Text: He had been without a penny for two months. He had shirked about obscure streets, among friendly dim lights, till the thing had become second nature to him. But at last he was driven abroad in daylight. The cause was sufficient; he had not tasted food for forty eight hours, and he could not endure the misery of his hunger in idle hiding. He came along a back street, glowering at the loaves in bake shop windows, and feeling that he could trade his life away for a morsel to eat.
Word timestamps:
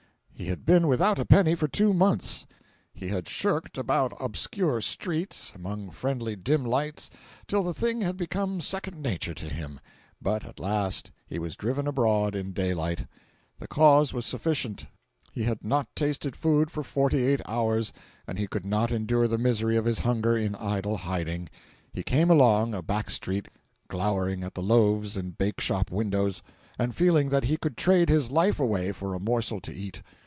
He 0.33 0.47
had 0.47 0.65
been 0.65 0.87
without 0.87 1.19
a 1.19 1.25
penny 1.25 1.53
for 1.53 1.67
two 1.67 1.93
months. 1.93 2.47
He 2.95 3.09
had 3.09 3.27
shirked 3.27 3.77
about 3.77 4.17
obscure 4.19 4.81
streets, 4.81 5.53
among 5.53 5.91
friendly 5.91 6.35
dim 6.35 6.65
lights, 6.65 7.11
till 7.45 7.61
the 7.61 7.75
thing 7.75 8.01
had 8.01 8.17
become 8.17 8.59
second 8.59 9.03
nature 9.03 9.35
to 9.35 9.45
him. 9.49 9.79
But 10.19 10.43
at 10.43 10.59
last 10.59 11.11
he 11.27 11.37
was 11.37 11.55
driven 11.55 11.85
abroad 11.85 12.35
in 12.35 12.53
daylight. 12.53 13.05
The 13.59 13.67
cause 13.67 14.15
was 14.15 14.25
sufficient; 14.25 14.87
he 15.31 15.43
had 15.43 15.63
not 15.63 15.95
tasted 15.95 16.35
food 16.35 16.71
for 16.71 16.81
forty 16.81 17.23
eight 17.23 17.41
hours, 17.45 17.93
and 18.25 18.39
he 18.39 18.47
could 18.47 18.65
not 18.65 18.91
endure 18.91 19.27
the 19.27 19.37
misery 19.37 19.77
of 19.77 19.85
his 19.85 19.99
hunger 19.99 20.35
in 20.35 20.55
idle 20.55 20.97
hiding. 20.97 21.49
He 21.93 22.01
came 22.01 22.31
along 22.31 22.73
a 22.73 22.81
back 22.81 23.11
street, 23.11 23.47
glowering 23.89 24.43
at 24.43 24.55
the 24.55 24.63
loaves 24.63 25.15
in 25.15 25.31
bake 25.37 25.61
shop 25.61 25.91
windows, 25.91 26.41
and 26.79 26.95
feeling 26.95 27.29
that 27.29 27.43
he 27.43 27.57
could 27.57 27.77
trade 27.77 28.09
his 28.09 28.31
life 28.31 28.59
away 28.59 28.91
for 28.91 29.13
a 29.13 29.19
morsel 29.19 29.61
to 29.61 29.71
eat. 29.71 30.01